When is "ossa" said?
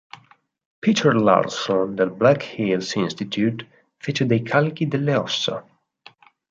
5.15-5.63